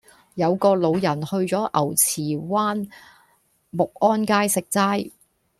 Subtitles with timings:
[0.33, 2.89] 有個老人去左牛池灣
[3.71, 5.11] 沐安街食齋